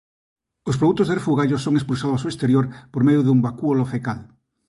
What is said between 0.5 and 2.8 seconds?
Os produtos de refugallo son expulsados ao exterior